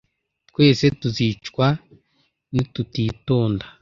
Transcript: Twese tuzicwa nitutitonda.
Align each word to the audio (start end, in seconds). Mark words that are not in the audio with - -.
Twese 0.51 0.85
tuzicwa 0.99 1.65
nitutitonda. 2.53 3.65